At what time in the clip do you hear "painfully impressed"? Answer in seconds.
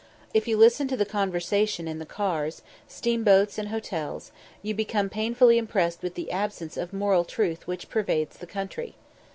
5.11-6.01